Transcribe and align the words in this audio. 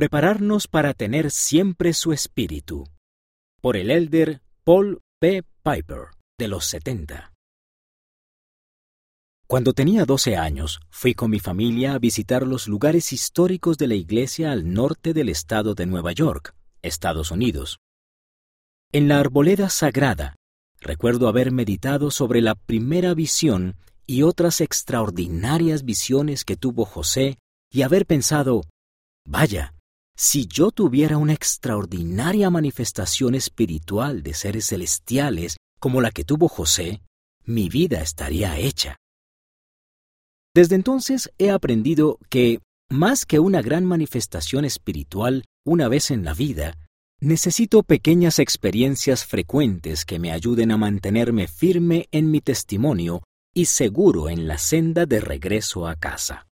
Prepararnos 0.00 0.66
para 0.66 0.94
tener 0.94 1.30
siempre 1.30 1.92
su 1.92 2.14
espíritu. 2.14 2.88
Por 3.60 3.76
el 3.76 3.90
elder 3.90 4.40
Paul 4.64 5.02
P. 5.20 5.42
Piper, 5.62 6.08
de 6.38 6.48
los 6.48 6.64
70. 6.64 7.34
Cuando 9.46 9.74
tenía 9.74 10.06
12 10.06 10.38
años, 10.38 10.80
fui 10.88 11.12
con 11.12 11.30
mi 11.30 11.38
familia 11.38 11.92
a 11.92 11.98
visitar 11.98 12.46
los 12.46 12.66
lugares 12.66 13.12
históricos 13.12 13.76
de 13.76 13.88
la 13.88 13.94
iglesia 13.94 14.52
al 14.52 14.72
norte 14.72 15.12
del 15.12 15.28
estado 15.28 15.74
de 15.74 15.84
Nueva 15.84 16.12
York, 16.12 16.54
Estados 16.80 17.30
Unidos. 17.30 17.76
En 18.92 19.06
la 19.06 19.20
arboleda 19.20 19.68
sagrada, 19.68 20.34
recuerdo 20.80 21.28
haber 21.28 21.52
meditado 21.52 22.10
sobre 22.10 22.40
la 22.40 22.54
primera 22.54 23.12
visión 23.12 23.76
y 24.06 24.22
otras 24.22 24.62
extraordinarias 24.62 25.84
visiones 25.84 26.46
que 26.46 26.56
tuvo 26.56 26.86
José 26.86 27.36
y 27.70 27.82
haber 27.82 28.06
pensado, 28.06 28.62
vaya, 29.26 29.74
si 30.22 30.46
yo 30.46 30.70
tuviera 30.70 31.16
una 31.16 31.32
extraordinaria 31.32 32.50
manifestación 32.50 33.34
espiritual 33.34 34.22
de 34.22 34.34
seres 34.34 34.66
celestiales 34.66 35.56
como 35.80 36.02
la 36.02 36.10
que 36.10 36.24
tuvo 36.24 36.46
José, 36.46 37.00
mi 37.46 37.70
vida 37.70 38.02
estaría 38.02 38.58
hecha. 38.58 38.96
Desde 40.54 40.74
entonces 40.74 41.30
he 41.38 41.50
aprendido 41.50 42.18
que, 42.28 42.60
más 42.90 43.24
que 43.24 43.38
una 43.38 43.62
gran 43.62 43.86
manifestación 43.86 44.66
espiritual 44.66 45.46
una 45.64 45.88
vez 45.88 46.10
en 46.10 46.22
la 46.22 46.34
vida, 46.34 46.76
necesito 47.18 47.82
pequeñas 47.82 48.40
experiencias 48.40 49.24
frecuentes 49.24 50.04
que 50.04 50.18
me 50.18 50.32
ayuden 50.32 50.70
a 50.70 50.76
mantenerme 50.76 51.48
firme 51.48 52.10
en 52.12 52.30
mi 52.30 52.42
testimonio 52.42 53.22
y 53.54 53.64
seguro 53.64 54.28
en 54.28 54.46
la 54.46 54.58
senda 54.58 55.06
de 55.06 55.18
regreso 55.20 55.88
a 55.88 55.96
casa. 55.96 56.49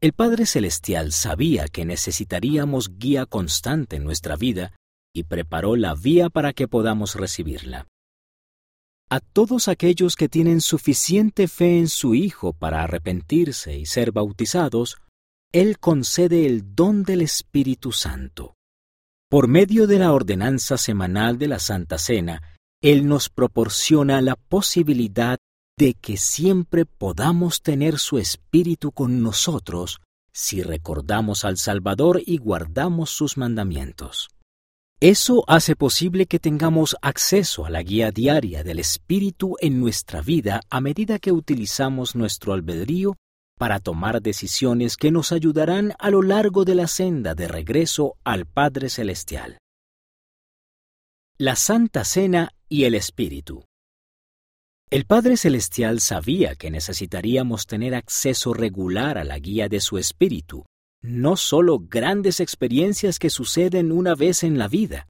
El 0.00 0.12
Padre 0.12 0.46
Celestial 0.46 1.10
sabía 1.10 1.66
que 1.66 1.84
necesitaríamos 1.84 2.98
guía 2.98 3.26
constante 3.26 3.96
en 3.96 4.04
nuestra 4.04 4.36
vida 4.36 4.72
y 5.12 5.24
preparó 5.24 5.74
la 5.74 5.96
vía 5.96 6.30
para 6.30 6.52
que 6.52 6.68
podamos 6.68 7.16
recibirla. 7.16 7.88
A 9.10 9.18
todos 9.18 9.66
aquellos 9.66 10.14
que 10.14 10.28
tienen 10.28 10.60
suficiente 10.60 11.48
fe 11.48 11.78
en 11.78 11.88
su 11.88 12.14
Hijo 12.14 12.52
para 12.52 12.84
arrepentirse 12.84 13.76
y 13.76 13.86
ser 13.86 14.12
bautizados, 14.12 14.98
Él 15.50 15.80
concede 15.80 16.46
el 16.46 16.76
don 16.76 17.02
del 17.02 17.22
Espíritu 17.22 17.90
Santo. 17.90 18.54
Por 19.28 19.48
medio 19.48 19.88
de 19.88 19.98
la 19.98 20.12
ordenanza 20.12 20.78
semanal 20.78 21.38
de 21.38 21.48
la 21.48 21.58
Santa 21.58 21.98
Cena, 21.98 22.40
Él 22.80 23.08
nos 23.08 23.30
proporciona 23.30 24.20
la 24.20 24.36
posibilidad 24.36 25.38
de 25.78 25.94
que 25.94 26.16
siempre 26.16 26.84
podamos 26.84 27.62
tener 27.62 28.00
su 28.00 28.18
Espíritu 28.18 28.90
con 28.90 29.22
nosotros 29.22 30.00
si 30.32 30.60
recordamos 30.60 31.44
al 31.44 31.56
Salvador 31.56 32.20
y 32.26 32.38
guardamos 32.38 33.10
sus 33.10 33.36
mandamientos. 33.36 34.28
Eso 35.00 35.44
hace 35.46 35.76
posible 35.76 36.26
que 36.26 36.40
tengamos 36.40 36.96
acceso 37.00 37.64
a 37.64 37.70
la 37.70 37.84
guía 37.84 38.10
diaria 38.10 38.64
del 38.64 38.80
Espíritu 38.80 39.54
en 39.60 39.78
nuestra 39.78 40.20
vida 40.20 40.62
a 40.68 40.80
medida 40.80 41.20
que 41.20 41.30
utilizamos 41.30 42.16
nuestro 42.16 42.54
albedrío 42.54 43.14
para 43.56 43.78
tomar 43.78 44.20
decisiones 44.20 44.96
que 44.96 45.12
nos 45.12 45.30
ayudarán 45.30 45.94
a 46.00 46.10
lo 46.10 46.22
largo 46.22 46.64
de 46.64 46.74
la 46.74 46.88
senda 46.88 47.36
de 47.36 47.46
regreso 47.46 48.16
al 48.24 48.46
Padre 48.46 48.88
Celestial. 48.88 49.58
La 51.38 51.54
Santa 51.54 52.04
Cena 52.04 52.50
y 52.68 52.82
el 52.82 52.96
Espíritu. 52.96 53.67
El 54.90 55.04
Padre 55.04 55.36
Celestial 55.36 56.00
sabía 56.00 56.54
que 56.54 56.70
necesitaríamos 56.70 57.66
tener 57.66 57.94
acceso 57.94 58.54
regular 58.54 59.18
a 59.18 59.24
la 59.24 59.38
guía 59.38 59.68
de 59.68 59.80
su 59.80 59.98
Espíritu, 59.98 60.64
no 61.02 61.36
solo 61.36 61.80
grandes 61.80 62.40
experiencias 62.40 63.18
que 63.18 63.28
suceden 63.28 63.92
una 63.92 64.14
vez 64.14 64.42
en 64.44 64.56
la 64.56 64.66
vida. 64.66 65.06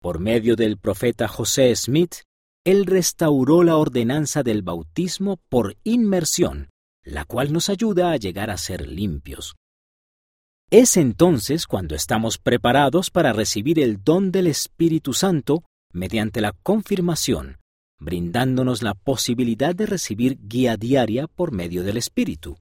Por 0.00 0.20
medio 0.20 0.54
del 0.54 0.78
profeta 0.78 1.26
José 1.26 1.74
Smith, 1.74 2.22
él 2.64 2.86
restauró 2.86 3.64
la 3.64 3.78
ordenanza 3.78 4.44
del 4.44 4.62
bautismo 4.62 5.40
por 5.48 5.76
inmersión, 5.82 6.70
la 7.02 7.24
cual 7.24 7.52
nos 7.52 7.68
ayuda 7.68 8.12
a 8.12 8.16
llegar 8.16 8.48
a 8.48 8.58
ser 8.58 8.86
limpios. 8.86 9.56
Es 10.70 10.96
entonces 10.96 11.66
cuando 11.66 11.96
estamos 11.96 12.38
preparados 12.38 13.10
para 13.10 13.32
recibir 13.32 13.80
el 13.80 14.04
don 14.04 14.30
del 14.30 14.46
Espíritu 14.46 15.14
Santo 15.14 15.64
mediante 15.92 16.40
la 16.40 16.52
confirmación, 16.62 17.59
brindándonos 18.00 18.82
la 18.82 18.94
posibilidad 18.94 19.74
de 19.74 19.86
recibir 19.86 20.38
guía 20.42 20.76
diaria 20.76 21.26
por 21.26 21.52
medio 21.52 21.84
del 21.84 21.98
Espíritu. 21.98 22.56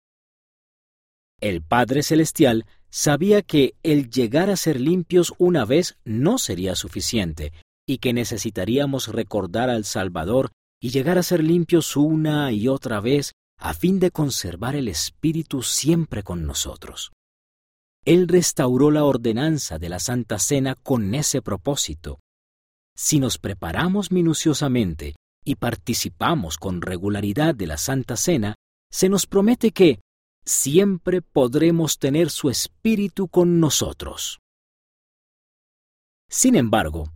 El 1.40 1.62
Padre 1.62 2.04
Celestial 2.04 2.66
sabía 2.90 3.42
que 3.42 3.76
el 3.82 4.10
llegar 4.10 4.50
a 4.50 4.58
ser 4.58 4.80
limpios 4.80 5.34
una 5.38 5.64
vez 5.64 5.98
no 6.04 6.38
sería 6.38 6.76
suficiente 6.76 7.54
y 7.88 8.00
que 8.00 8.14
necesitaríamos 8.14 9.08
recordar 9.08 9.70
al 9.70 9.86
Salvador 9.86 10.52
y 10.82 10.90
llegar 10.90 11.18
a 11.18 11.24
ser 11.24 11.44
limpios 11.44 11.96
una 11.96 12.52
y 12.52 12.68
otra 12.68 13.00
vez 13.00 13.34
a 13.58 13.74
fin 13.74 14.00
de 14.00 14.12
conservar 14.12 14.76
el 14.76 14.88
Espíritu 14.88 15.64
siempre 15.64 16.24
con 16.24 16.46
nosotros. 16.46 17.12
Él 18.06 18.28
restauró 18.28 18.92
la 18.92 19.04
ordenanza 19.04 19.78
de 19.78 19.90
la 19.90 20.00
Santa 20.00 20.40
Cena 20.40 20.76
con 20.76 21.14
ese 21.16 21.42
propósito. 21.42 22.20
Si 22.96 23.20
nos 23.20 23.38
preparamos 23.38 24.12
minuciosamente 24.12 25.16
y 25.50 25.56
participamos 25.56 26.58
con 26.58 26.84
regularidad 26.84 27.56
de 27.56 27.66
la 27.66 27.78
Santa 27.78 28.18
Cena, 28.18 28.54
se 28.92 29.10
nos 29.10 29.26
promete 29.26 29.72
que 29.72 30.00
siempre 30.46 31.24
podremos 31.24 31.98
tener 31.98 32.30
su 32.30 32.52
Espíritu 32.52 33.28
con 33.30 33.60
nosotros. 33.60 34.38
Sin 36.30 36.56
embargo, 36.56 37.12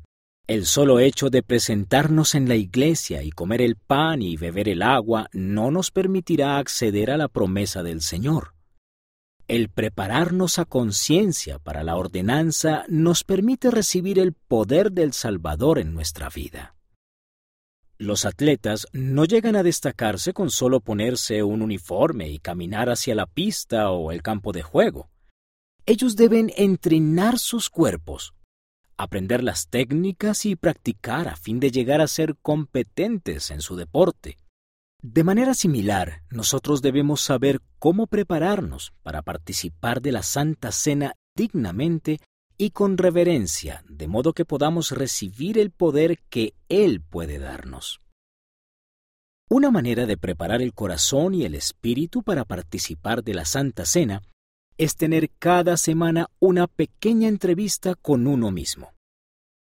el 0.48 0.66
solo 0.66 1.00
hecho 1.00 1.30
de 1.30 1.44
presentarnos 1.44 2.34
en 2.34 2.50
la 2.50 2.56
iglesia 2.56 3.22
y 3.22 3.30
comer 3.30 3.62
el 3.62 3.76
pan 3.76 4.24
y 4.24 4.36
beber 4.36 4.68
el 4.68 4.82
agua 4.82 5.30
no 5.32 5.70
nos 5.70 5.92
permitirá 5.92 6.58
acceder 6.58 7.12
a 7.12 7.18
la 7.18 7.28
promesa 7.28 7.84
del 7.84 8.02
Señor. 8.02 8.56
El 9.48 9.70
prepararnos 9.70 10.58
a 10.58 10.66
conciencia 10.66 11.60
para 11.60 11.84
la 11.84 11.98
ordenanza 11.98 12.84
nos 12.88 13.24
permite 13.24 13.70
recibir 13.70 14.18
el 14.18 14.34
poder 14.34 14.92
del 14.92 15.14
Salvador 15.14 15.78
en 15.78 15.94
nuestra 15.94 16.30
vida. 16.30 16.74
Los 18.03 18.25
atletas 18.25 18.86
no 18.91 19.24
llegan 19.24 19.56
a 19.56 19.64
destacarse 19.64 20.34
con 20.34 20.50
solo 20.50 20.81
ponerse 20.81 21.41
un 21.41 21.62
uniforme 21.62 22.28
y 22.28 22.38
caminar 22.38 22.90
hacia 22.90 23.16
la 23.16 23.28
pista 23.28 23.91
o 23.91 24.12
el 24.12 24.22
campo 24.22 24.52
de 24.52 24.62
juego. 24.62 25.09
Ellos 25.86 26.18
deben 26.18 26.52
entrenar 26.58 27.40
sus 27.40 27.69
cuerpos, 27.69 28.34
aprender 28.97 29.41
las 29.41 29.69
técnicas 29.69 30.46
y 30.46 30.58
practicar 30.58 31.30
a 31.30 31.38
fin 31.38 31.62
de 31.62 31.72
llegar 31.72 32.02
a 32.02 32.08
ser 32.08 32.36
competentes 32.41 33.52
en 33.52 33.62
su 33.62 33.78
deporte. 33.78 34.38
De 35.02 35.24
manera 35.24 35.53
similar, 35.53 36.24
nosotros 36.30 36.81
debemos 36.81 37.22
saber 37.22 37.62
cómo 37.80 38.08
prepararnos 38.08 38.91
para 39.02 39.22
participar 39.22 40.02
de 40.02 40.12
la 40.12 40.24
Santa 40.24 40.74
Cena 40.74 41.14
dignamente 41.38 42.20
y 42.58 42.72
con 42.72 42.97
reverencia, 42.97 43.84
de 43.88 44.08
modo 44.08 44.34
que 44.34 44.46
podamos 44.46 44.91
recibir 44.91 45.58
el 45.58 45.72
poder 45.72 46.19
que 46.30 46.53
Él 46.69 47.02
puede 47.02 47.40
darnos. 47.40 48.00
Una 49.50 49.72
manera 49.72 50.06
de 50.06 50.18
preparar 50.18 50.62
el 50.62 50.74
corazón 50.74 51.36
y 51.36 51.44
el 51.44 51.56
espíritu 51.56 52.24
para 52.24 52.46
participar 52.46 53.24
de 53.24 53.34
la 53.34 53.46
Santa 53.46 53.86
Cena 53.86 54.22
es 54.78 54.96
tener 54.96 55.30
cada 55.38 55.78
semana 55.78 56.28
una 56.40 56.68
pequeña 56.68 57.28
entrevista 57.28 57.96
con 57.96 58.25
uno 58.28 58.52
mismo. 58.52 58.94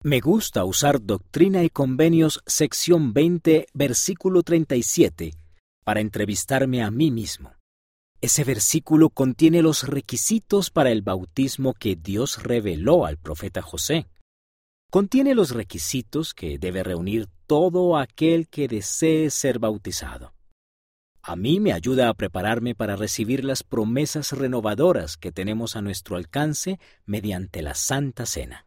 Me 0.03 0.21
gusta 0.21 0.65
usar 0.65 1.03
Doctrina 1.03 1.63
y 1.63 1.71
Convenios 1.71 2.41
sección 2.47 3.13
20, 3.13 3.67
versículo 3.75 4.43
37, 4.43 5.33
para 5.85 6.01
entrevistarme 6.01 6.83
a 6.83 6.91
mí 6.91 7.11
mismo. 7.11 7.53
Ese 8.21 8.45
versículo 8.45 9.09
contiene 9.09 9.63
los 9.63 9.89
requisitos 9.89 10.71
para 10.71 10.91
el 10.91 11.01
bautismo 11.01 11.73
que 11.73 11.97
Dios 11.97 12.43
reveló 12.43 13.07
al 13.07 13.17
profeta 13.17 13.63
José. 13.63 14.07
Contiene 14.91 15.35
los 15.35 15.53
requisitos 15.53 16.35
que 16.35 16.59
debe 16.59 16.83
reunir 16.83 17.29
todo 17.47 17.97
aquel 17.97 18.49
que 18.49 18.69
desee 18.69 19.31
ser 19.31 19.59
bautizado. 19.59 20.35
A 21.23 21.37
mí 21.37 21.61
me 21.61 21.73
ayuda 21.73 22.09
a 22.09 22.15
prepararme 22.15 22.75
para 22.75 22.97
recibir 22.97 23.45
las 23.45 23.63
promesas 23.63 24.33
renovadoras 24.33 25.17
que 25.17 25.33
tenemos 25.33 25.77
a 25.77 25.83
nuestro 25.83 26.17
alcance 26.17 26.79
mediante 27.07 27.63
la 27.63 27.75
Santa 27.75 28.27
Cena. 28.27 28.67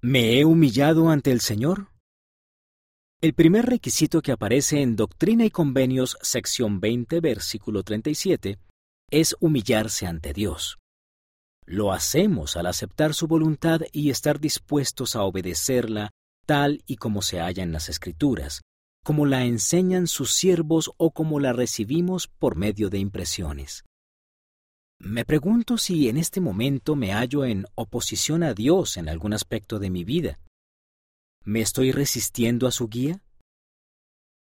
¿Me 0.00 0.38
he 0.38 0.44
humillado 0.44 1.10
ante 1.10 1.30
el 1.30 1.40
Señor? 1.40 1.91
El 3.22 3.34
primer 3.34 3.66
requisito 3.66 4.20
que 4.20 4.32
aparece 4.32 4.82
en 4.82 4.96
Doctrina 4.96 5.44
y 5.44 5.50
Convenios, 5.50 6.18
sección 6.22 6.80
20, 6.80 7.20
versículo 7.20 7.84
37, 7.84 8.58
es 9.12 9.36
humillarse 9.38 10.08
ante 10.08 10.32
Dios. 10.32 10.80
Lo 11.64 11.92
hacemos 11.92 12.56
al 12.56 12.66
aceptar 12.66 13.14
su 13.14 13.28
voluntad 13.28 13.82
y 13.92 14.10
estar 14.10 14.40
dispuestos 14.40 15.14
a 15.14 15.22
obedecerla 15.22 16.10
tal 16.46 16.82
y 16.84 16.96
como 16.96 17.22
se 17.22 17.38
halla 17.38 17.62
en 17.62 17.70
las 17.70 17.88
Escrituras, 17.88 18.62
como 19.04 19.24
la 19.24 19.44
enseñan 19.44 20.08
sus 20.08 20.32
siervos 20.32 20.90
o 20.96 21.12
como 21.12 21.38
la 21.38 21.52
recibimos 21.52 22.26
por 22.26 22.56
medio 22.56 22.90
de 22.90 22.98
impresiones. 22.98 23.84
Me 24.98 25.24
pregunto 25.24 25.78
si 25.78 26.08
en 26.08 26.16
este 26.16 26.40
momento 26.40 26.96
me 26.96 27.12
hallo 27.12 27.44
en 27.44 27.66
oposición 27.76 28.42
a 28.42 28.52
Dios 28.52 28.96
en 28.96 29.08
algún 29.08 29.32
aspecto 29.32 29.78
de 29.78 29.90
mi 29.90 30.02
vida. 30.02 30.40
¿Me 31.44 31.60
estoy 31.60 31.90
resistiendo 31.90 32.68
a 32.68 32.70
su 32.70 32.86
guía? 32.86 33.20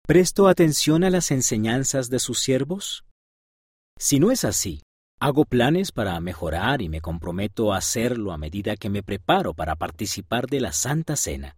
¿Presto 0.07 0.47
atención 0.47 1.05
a 1.05 1.11
las 1.11 1.31
enseñanzas 1.31 2.11
de 2.11 2.19
sus 2.19 2.41
siervos? 2.41 3.07
Si 3.99 4.21
no 4.21 4.31
es 4.31 4.45
así, 4.45 4.83
hago 5.19 5.47
planes 5.47 5.91
para 5.91 6.21
mejorar 6.21 6.83
y 6.83 6.91
me 6.91 7.01
comprometo 7.01 7.73
a 7.73 7.79
hacerlo 7.79 8.31
a 8.31 8.37
medida 8.37 8.77
que 8.77 8.91
me 8.91 9.03
preparo 9.03 9.55
para 9.55 9.75
participar 9.77 10.49
de 10.49 10.61
la 10.61 10.73
Santa 10.73 11.17
Cena. 11.17 11.57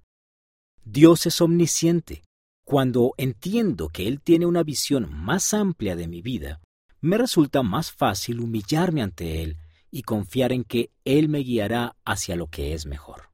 Dios 0.84 1.26
es 1.26 1.40
omnisciente. 1.40 2.22
Cuando 2.64 3.14
entiendo 3.16 3.88
que 3.88 4.06
Él 4.06 4.20
tiene 4.20 4.46
una 4.46 4.62
visión 4.62 5.12
más 5.12 5.52
amplia 5.52 5.96
de 5.96 6.06
mi 6.06 6.22
vida, 6.22 6.60
me 7.00 7.18
resulta 7.18 7.64
más 7.64 7.90
fácil 7.90 8.38
humillarme 8.38 9.02
ante 9.02 9.42
Él 9.42 9.56
y 9.90 10.02
confiar 10.02 10.52
en 10.52 10.62
que 10.62 10.90
Él 11.04 11.28
me 11.28 11.40
guiará 11.40 11.96
hacia 12.04 12.36
lo 12.36 12.46
que 12.46 12.72
es 12.72 12.86
mejor. 12.86 13.33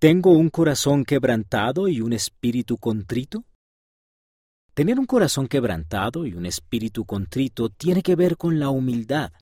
¿Tengo 0.00 0.30
un 0.30 0.48
corazón 0.48 1.04
quebrantado 1.04 1.88
y 1.88 2.00
un 2.00 2.12
espíritu 2.12 2.76
contrito? 2.76 3.44
Tener 4.72 5.00
un 5.00 5.06
corazón 5.06 5.48
quebrantado 5.48 6.24
y 6.24 6.34
un 6.34 6.46
espíritu 6.46 7.04
contrito 7.04 7.68
tiene 7.68 8.04
que 8.04 8.14
ver 8.14 8.36
con 8.36 8.60
la 8.60 8.70
humildad. 8.70 9.32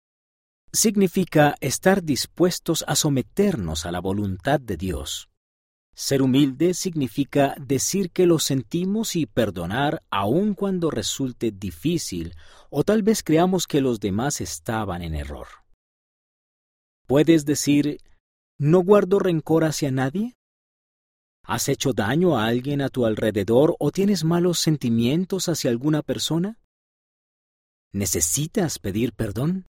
Significa 0.72 1.56
estar 1.60 2.02
dispuestos 2.02 2.86
a 2.88 2.96
someternos 2.96 3.84
a 3.84 3.92
la 3.92 4.00
voluntad 4.00 4.58
de 4.58 4.78
Dios. 4.78 5.28
Ser 5.94 6.22
humilde 6.22 6.72
significa 6.72 7.54
decir 7.60 8.10
que 8.10 8.24
lo 8.24 8.38
sentimos 8.38 9.14
y 9.14 9.26
perdonar 9.26 10.02
aun 10.08 10.54
cuando 10.54 10.90
resulte 10.90 11.50
difícil 11.50 12.32
o 12.70 12.82
tal 12.82 13.02
vez 13.02 13.22
creamos 13.22 13.66
que 13.66 13.82
los 13.82 14.00
demás 14.00 14.40
estaban 14.40 15.02
en 15.02 15.16
error. 15.16 15.48
¿Puedes 17.06 17.44
decir, 17.44 17.98
no 18.58 18.80
guardo 18.80 19.18
rencor 19.18 19.64
hacia 19.64 19.90
nadie? 19.90 20.32
¿Has 21.46 21.68
hecho 21.68 21.92
daño 21.92 22.36
a 22.36 22.46
alguien 22.46 22.82
a 22.82 22.88
tu 22.88 23.06
alrededor 23.06 23.76
o 23.78 23.90
tienes 23.90 24.24
malos 24.24 24.58
sentimientos 24.58 25.48
hacia 25.48 25.70
alguna 25.70 26.02
persona? 26.02 26.58
¿Necesitas 27.92 28.78
pedir 28.78 29.12
perdón? 29.12 29.66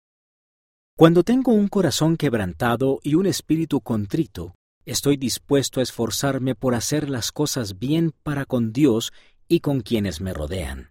Cuando 0.97 1.23
tengo 1.23 1.53
un 1.53 1.69
corazón 1.69 2.17
quebrantado 2.17 3.01
y 3.03 3.15
un 3.15 3.27
espíritu 3.27 3.81
contrito, 3.81 4.55
Estoy 4.91 5.17
dispuesto 5.17 5.79
a 5.79 5.85
esforzarme 5.85 6.57
por 6.57 6.75
hacer 6.75 7.11
las 7.11 7.31
cosas 7.31 7.79
bien 7.79 8.13
para 8.25 8.45
con 8.45 8.73
Dios 8.73 9.13
y 9.47 9.61
con 9.61 9.83
quienes 9.83 10.21
me 10.21 10.33
rodean. 10.33 10.91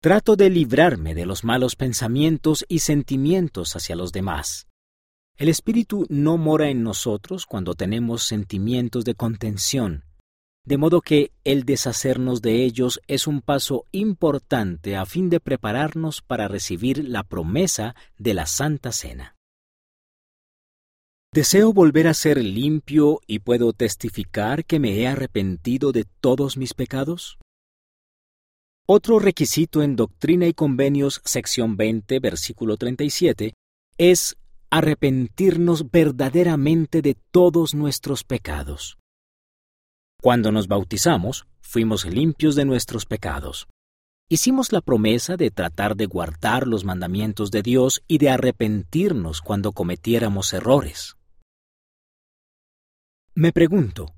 Trato 0.00 0.36
de 0.36 0.48
librarme 0.48 1.16
de 1.16 1.26
los 1.26 1.42
malos 1.42 1.74
pensamientos 1.74 2.64
y 2.68 2.78
sentimientos 2.78 3.74
hacia 3.74 3.96
los 3.96 4.12
demás. 4.12 4.67
El 5.38 5.48
Espíritu 5.48 6.04
no 6.08 6.36
mora 6.36 6.68
en 6.68 6.82
nosotros 6.82 7.46
cuando 7.46 7.74
tenemos 7.74 8.24
sentimientos 8.24 9.04
de 9.04 9.14
contención, 9.14 10.02
de 10.64 10.78
modo 10.78 11.00
que 11.00 11.30
el 11.44 11.62
deshacernos 11.62 12.42
de 12.42 12.64
ellos 12.64 13.00
es 13.06 13.28
un 13.28 13.40
paso 13.40 13.84
importante 13.92 14.96
a 14.96 15.06
fin 15.06 15.30
de 15.30 15.38
prepararnos 15.38 16.22
para 16.22 16.48
recibir 16.48 17.08
la 17.08 17.22
promesa 17.22 17.94
de 18.18 18.34
la 18.34 18.46
Santa 18.46 18.90
Cena. 18.90 19.36
Deseo 21.32 21.72
volver 21.72 22.08
a 22.08 22.14
ser 22.14 22.42
limpio 22.42 23.20
y 23.28 23.38
puedo 23.38 23.72
testificar 23.72 24.64
que 24.64 24.80
me 24.80 24.98
he 24.98 25.06
arrepentido 25.06 25.92
de 25.92 26.04
todos 26.20 26.56
mis 26.56 26.74
pecados. 26.74 27.38
Otro 28.88 29.20
requisito 29.20 29.84
en 29.84 29.94
Doctrina 29.94 30.48
y 30.48 30.52
Convenios, 30.52 31.20
sección 31.24 31.76
20, 31.76 32.18
versículo 32.18 32.76
37, 32.76 33.54
es 33.98 34.36
arrepentirnos 34.70 35.90
verdaderamente 35.90 37.00
de 37.00 37.16
todos 37.30 37.74
nuestros 37.74 38.22
pecados. 38.24 38.98
Cuando 40.20 40.52
nos 40.52 40.68
bautizamos, 40.68 41.46
fuimos 41.60 42.04
limpios 42.04 42.54
de 42.54 42.64
nuestros 42.64 43.06
pecados. 43.06 43.66
Hicimos 44.28 44.72
la 44.72 44.82
promesa 44.82 45.36
de 45.38 45.50
tratar 45.50 45.96
de 45.96 46.04
guardar 46.04 46.66
los 46.66 46.84
mandamientos 46.84 47.50
de 47.50 47.62
Dios 47.62 48.02
y 48.06 48.18
de 48.18 48.28
arrepentirnos 48.28 49.40
cuando 49.40 49.72
cometiéramos 49.72 50.52
errores. 50.52 51.16
Me 53.34 53.52
pregunto, 53.52 54.12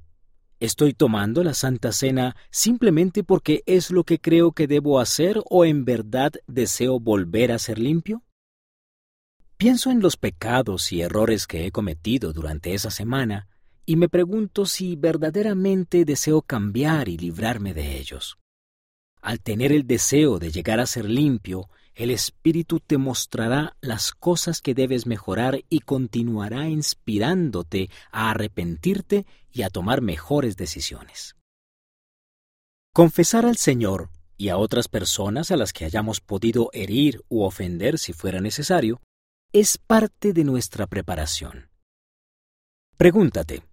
¿estoy 0.59 0.95
tomando 0.95 1.45
la 1.45 1.55
Santa 1.55 1.93
Cena 1.93 2.35
simplemente 2.51 3.23
porque 3.23 3.63
es 3.67 3.93
lo 3.93 4.03
que 4.03 4.19
creo 4.19 4.51
que 4.51 4.67
debo 4.67 4.99
hacer 4.99 5.41
o 5.49 5.65
en 5.65 5.85
verdad 5.85 6.33
deseo 6.49 6.99
volver 6.99 7.53
a 7.53 7.59
ser 7.61 7.79
limpio? 7.79 8.25
Pienso 9.61 9.91
en 9.91 10.01
los 10.01 10.17
pecados 10.17 10.91
y 10.91 11.03
errores 11.03 11.47
que 11.47 11.67
he 11.67 11.71
cometido 11.71 12.33
durante 12.33 12.73
esa 12.73 12.91
semana 12.91 13.47
y 13.85 13.97
me 13.97 14.09
pregunto 14.09 14.65
si 14.65 14.97
verdaderamente 14.97 16.07
deseo 16.07 16.41
cambiar 16.41 17.11
y 17.11 17.19
librarme 17.19 17.75
de 17.75 17.99
ellos. 17.99 18.39
Al 19.21 19.39
tener 19.43 19.71
el 19.71 19.87
deseo 19.87 20.39
de 20.39 20.51
llegar 20.51 20.81
a 20.81 20.87
ser 20.87 21.05
limpio, 21.05 21.69
el 21.95 22.11
Espíritu 22.11 22.81
te 22.81 22.97
mostrará 22.97 23.77
las 23.83 24.13
cosas 24.13 24.63
que 24.63 24.73
debes 24.73 25.07
mejorar 25.07 25.63
y 25.69 25.81
continuará 25.81 26.67
inspirándote 26.71 27.91
a 28.11 28.31
arrepentirte 28.31 29.27
y 29.53 29.61
a 29.61 29.69
tomar 29.69 30.01
mejores 30.01 30.57
decisiones. 30.57 31.37
Confesar 32.95 33.45
al 33.45 33.59
Señor 33.59 34.09
y 34.39 34.49
a 34.49 34.57
otras 34.57 34.89
personas 34.89 35.51
a 35.51 35.59
las 35.59 35.75
que 35.75 35.85
hayamos 35.85 36.23
podido 36.23 36.71
herir 36.73 37.23
u 37.29 37.43
ofender 37.43 37.99
si 37.99 38.15
fuera 38.15 38.41
necesario, 38.41 39.03
es 39.53 39.79
parte 39.79 40.33
de 40.33 40.45
nuestra 40.45 40.87
preparación. 40.87 41.71
Pregúntate, 42.97 43.65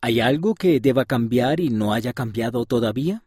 ¿hay 0.00 0.18
algo 0.18 0.54
que 0.54 0.80
deba 0.80 1.04
cambiar 1.04 1.60
y 1.60 1.70
no 1.70 1.92
haya 1.92 2.12
cambiado 2.12 2.64
todavía? 2.64 3.24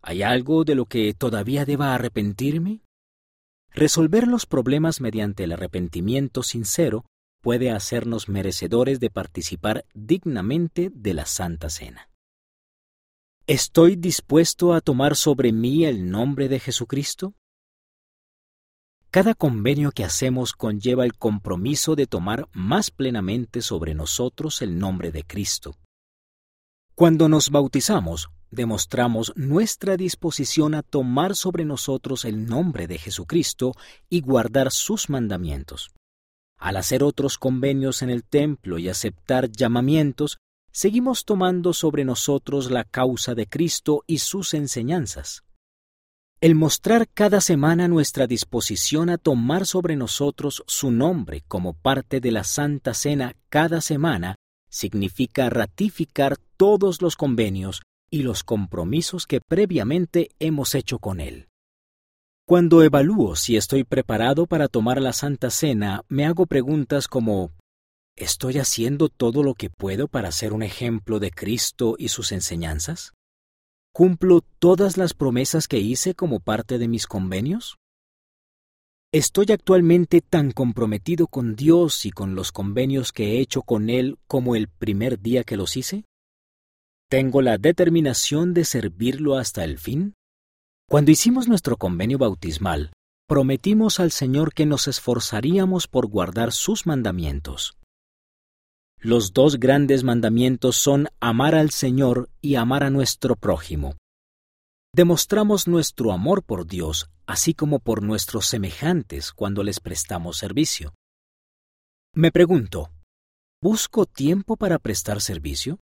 ¿Hay 0.00 0.22
algo 0.22 0.64
de 0.64 0.74
lo 0.74 0.86
que 0.86 1.12
todavía 1.12 1.66
deba 1.66 1.94
arrepentirme? 1.94 2.80
Resolver 3.70 4.26
los 4.26 4.46
problemas 4.46 5.02
mediante 5.02 5.44
el 5.44 5.52
arrepentimiento 5.52 6.42
sincero 6.42 7.04
puede 7.42 7.70
hacernos 7.70 8.30
merecedores 8.30 8.98
de 8.98 9.10
participar 9.10 9.84
dignamente 9.92 10.90
de 10.94 11.14
la 11.14 11.26
Santa 11.26 11.68
Cena. 11.68 12.08
¿Estoy 13.46 13.96
dispuesto 13.96 14.72
a 14.72 14.80
tomar 14.80 15.16
sobre 15.16 15.52
mí 15.52 15.84
el 15.84 16.10
nombre 16.10 16.48
de 16.48 16.60
Jesucristo? 16.60 17.34
Cada 19.10 19.34
convenio 19.34 19.90
que 19.90 20.04
hacemos 20.04 20.52
conlleva 20.52 21.04
el 21.04 21.14
compromiso 21.14 21.96
de 21.96 22.06
tomar 22.06 22.48
más 22.52 22.92
plenamente 22.92 23.60
sobre 23.60 23.92
nosotros 23.92 24.62
el 24.62 24.78
nombre 24.78 25.10
de 25.10 25.24
Cristo. 25.24 25.74
Cuando 26.94 27.28
nos 27.28 27.50
bautizamos, 27.50 28.28
demostramos 28.52 29.32
nuestra 29.34 29.96
disposición 29.96 30.76
a 30.76 30.82
tomar 30.84 31.34
sobre 31.34 31.64
nosotros 31.64 32.24
el 32.24 32.46
nombre 32.46 32.86
de 32.86 32.98
Jesucristo 32.98 33.72
y 34.08 34.20
guardar 34.20 34.70
sus 34.70 35.10
mandamientos. 35.10 35.90
Al 36.56 36.76
hacer 36.76 37.02
otros 37.02 37.36
convenios 37.36 38.02
en 38.02 38.10
el 38.10 38.22
templo 38.22 38.78
y 38.78 38.88
aceptar 38.88 39.50
llamamientos, 39.50 40.38
seguimos 40.70 41.24
tomando 41.24 41.72
sobre 41.72 42.04
nosotros 42.04 42.70
la 42.70 42.84
causa 42.84 43.34
de 43.34 43.48
Cristo 43.48 44.04
y 44.06 44.18
sus 44.18 44.54
enseñanzas. 44.54 45.42
El 46.42 46.54
mostrar 46.54 47.06
cada 47.06 47.42
semana 47.42 47.86
nuestra 47.86 48.26
disposición 48.26 49.10
a 49.10 49.18
tomar 49.18 49.66
sobre 49.66 49.94
nosotros 49.94 50.62
su 50.66 50.90
nombre 50.90 51.42
como 51.46 51.74
parte 51.74 52.18
de 52.20 52.30
la 52.30 52.44
Santa 52.44 52.94
Cena 52.94 53.36
cada 53.50 53.82
semana 53.82 54.36
significa 54.70 55.50
ratificar 55.50 56.38
todos 56.56 57.02
los 57.02 57.16
convenios 57.16 57.82
y 58.10 58.22
los 58.22 58.42
compromisos 58.42 59.26
que 59.26 59.42
previamente 59.42 60.30
hemos 60.38 60.74
hecho 60.74 60.98
con 60.98 61.20
Él. 61.20 61.48
Cuando 62.46 62.82
evalúo 62.82 63.36
si 63.36 63.58
estoy 63.58 63.84
preparado 63.84 64.46
para 64.46 64.68
tomar 64.68 64.98
la 65.02 65.12
Santa 65.12 65.50
Cena, 65.50 66.04
me 66.08 66.24
hago 66.24 66.46
preguntas 66.46 67.06
como 67.06 67.50
¿Estoy 68.16 68.56
haciendo 68.56 69.10
todo 69.10 69.42
lo 69.42 69.52
que 69.52 69.68
puedo 69.68 70.08
para 70.08 70.32
ser 70.32 70.54
un 70.54 70.62
ejemplo 70.62 71.18
de 71.18 71.32
Cristo 71.32 71.96
y 71.98 72.08
sus 72.08 72.32
enseñanzas? 72.32 73.12
¿Cumplo 73.92 74.42
todas 74.60 74.96
las 74.96 75.14
promesas 75.14 75.66
que 75.66 75.78
hice 75.78 76.14
como 76.14 76.38
parte 76.38 76.78
de 76.78 76.86
mis 76.86 77.08
convenios? 77.08 77.76
¿Estoy 79.12 79.46
actualmente 79.50 80.20
tan 80.20 80.52
comprometido 80.52 81.26
con 81.26 81.56
Dios 81.56 82.06
y 82.06 82.12
con 82.12 82.36
los 82.36 82.52
convenios 82.52 83.10
que 83.10 83.32
he 83.32 83.40
hecho 83.40 83.62
con 83.62 83.90
Él 83.90 84.18
como 84.28 84.54
el 84.54 84.68
primer 84.68 85.20
día 85.20 85.42
que 85.42 85.56
los 85.56 85.76
hice? 85.76 86.04
¿Tengo 87.08 87.42
la 87.42 87.58
determinación 87.58 88.54
de 88.54 88.64
servirlo 88.64 89.36
hasta 89.36 89.64
el 89.64 89.78
fin? 89.78 90.14
Cuando 90.88 91.10
hicimos 91.10 91.48
nuestro 91.48 91.76
convenio 91.76 92.18
bautismal, 92.18 92.92
prometimos 93.26 93.98
al 93.98 94.12
Señor 94.12 94.54
que 94.54 94.66
nos 94.66 94.86
esforzaríamos 94.86 95.88
por 95.88 96.06
guardar 96.06 96.52
sus 96.52 96.86
mandamientos. 96.86 97.79
Los 99.00 99.32
dos 99.32 99.58
grandes 99.58 100.04
mandamientos 100.04 100.76
son 100.76 101.08
amar 101.20 101.54
al 101.54 101.70
Señor 101.70 102.28
y 102.40 102.54
amar 102.54 102.84
a 102.84 102.90
nuestro 102.90 103.34
prójimo. 103.34 103.96
Demostramos 104.94 105.66
nuestro 105.66 106.12
amor 106.12 106.42
por 106.42 106.66
Dios 106.66 107.08
así 107.30 107.54
como 107.54 107.78
por 107.78 108.02
nuestros 108.02 108.46
semejantes 108.46 109.32
cuando 109.32 109.62
les 109.62 109.78
prestamos 109.78 110.36
servicio. 110.36 110.94
Me 112.12 112.32
pregunto, 112.32 112.90
¿busco 113.62 114.04
tiempo 114.04 114.56
para 114.56 114.80
prestar 114.80 115.20
servicio? 115.20 115.78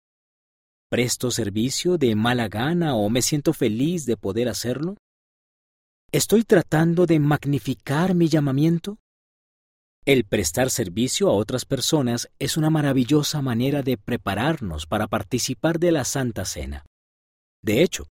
¿Presto 0.91 1.31
servicio 1.31 1.99
de 1.99 2.17
mala 2.17 2.49
gana 2.49 2.97
o 2.97 3.09
me 3.11 3.23
siento 3.23 3.53
feliz 3.53 4.07
de 4.07 4.17
poder 4.17 4.49
hacerlo? 4.49 4.97
¿Estoy 6.11 6.43
tratando 6.43 7.07
de 7.07 7.21
magnificar 7.21 8.17
mi 8.17 8.29
llamamiento? 8.29 8.99
El 10.07 10.23
prestar 10.23 10.71
servicio 10.71 11.29
a 11.29 11.33
otras 11.33 11.65
personas 11.65 12.29
es 12.39 12.57
una 12.57 12.71
maravillosa 12.71 13.43
manera 13.43 13.83
de 13.83 13.99
prepararnos 13.99 14.87
para 14.87 15.09
participar 15.09 15.81
de 15.81 15.91
la 15.91 16.05
Santa 16.05 16.45
Cena. 16.45 16.87
De 17.61 17.83
hecho, 17.83 18.07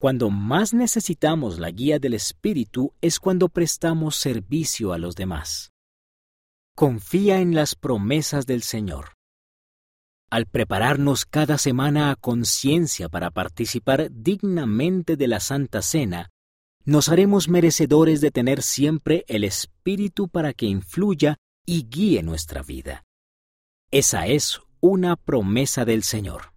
cuando 0.00 0.28
más 0.28 0.74
necesitamos 0.74 1.60
la 1.60 1.70
guía 1.70 2.00
del 2.00 2.14
Espíritu 2.14 2.94
es 3.00 3.20
cuando 3.20 3.48
prestamos 3.48 4.16
servicio 4.16 4.92
a 4.92 4.98
los 4.98 5.14
demás. 5.14 5.70
Confía 6.74 7.38
en 7.38 7.54
las 7.54 7.76
promesas 7.76 8.46
del 8.46 8.62
Señor. 8.62 9.12
Al 10.28 10.46
prepararnos 10.46 11.26
cada 11.26 11.58
semana 11.58 12.10
a 12.10 12.16
conciencia 12.16 13.08
para 13.08 13.30
participar 13.30 14.08
dignamente 14.10 15.16
de 15.16 15.28
la 15.28 15.38
Santa 15.38 15.80
Cena, 15.80 16.28
nos 16.86 17.08
haremos 17.08 17.48
merecedores 17.48 18.20
de 18.20 18.30
tener 18.30 18.62
siempre 18.62 19.24
el 19.26 19.42
Espíritu 19.42 20.28
para 20.28 20.52
que 20.52 20.66
influya 20.66 21.36
y 21.66 21.88
guíe 21.88 22.22
nuestra 22.22 22.62
vida. 22.62 23.02
Esa 23.90 24.28
es 24.28 24.60
una 24.80 25.16
promesa 25.16 25.84
del 25.84 26.04
Señor. 26.04 26.52